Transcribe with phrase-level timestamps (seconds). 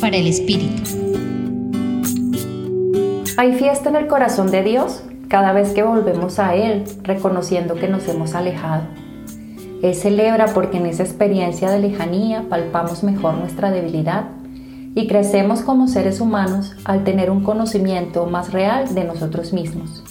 [0.00, 0.82] Para el Espíritu.
[3.36, 5.02] ¿Hay fiesta en el corazón de Dios?
[5.34, 8.84] cada vez que volvemos a Él, reconociendo que nos hemos alejado.
[9.82, 14.26] Él celebra porque en esa experiencia de lejanía palpamos mejor nuestra debilidad
[14.94, 20.04] y crecemos como seres humanos al tener un conocimiento más real de nosotros mismos.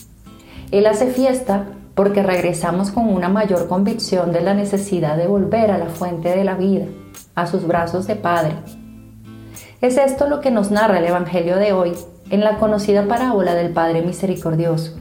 [0.72, 5.78] Él hace fiesta porque regresamos con una mayor convicción de la necesidad de volver a
[5.78, 6.88] la fuente de la vida,
[7.34, 8.56] a sus brazos de Padre.
[9.84, 11.92] Es esto lo que nos narra el Evangelio de hoy
[12.30, 14.94] en la conocida parábola del Padre Misericordioso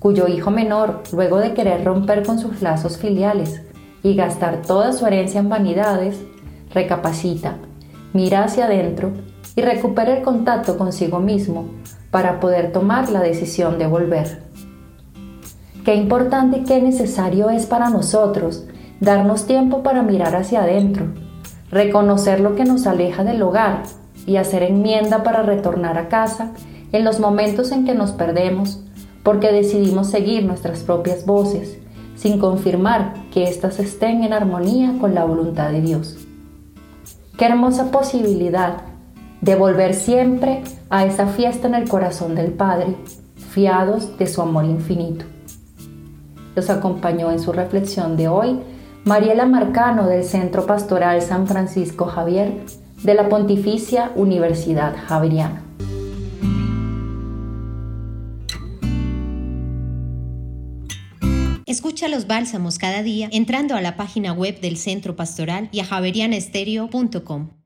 [0.00, 3.62] cuyo hijo menor, luego de querer romper con sus lazos filiales
[4.02, 6.20] y gastar toda su herencia en vanidades,
[6.74, 7.56] recapacita,
[8.12, 9.12] mira hacia adentro
[9.56, 11.70] y recupera el contacto consigo mismo
[12.10, 14.42] para poder tomar la decisión de volver.
[15.86, 18.66] Qué importante y qué necesario es para nosotros
[19.00, 21.06] darnos tiempo para mirar hacia adentro,
[21.70, 23.84] reconocer lo que nos aleja del hogar
[24.26, 26.52] y hacer enmienda para retornar a casa
[26.92, 28.82] en los momentos en que nos perdemos
[29.22, 31.78] porque decidimos seguir nuestras propias voces
[32.16, 36.18] sin confirmar que éstas estén en armonía con la voluntad de Dios.
[37.36, 38.82] Qué hermosa posibilidad
[39.40, 42.94] de volver siempre a esa fiesta en el corazón del Padre,
[43.50, 45.24] fiados de su amor infinito.
[46.54, 48.60] Los acompañó en su reflexión de hoy
[49.04, 52.60] Mariela Marcano del Centro Pastoral San Francisco Javier
[53.02, 55.62] de la Pontificia Universidad Javeriana.
[61.66, 65.84] Escucha los bálsamos cada día entrando a la página web del Centro Pastoral y a
[65.84, 67.61] javerianestereo.com.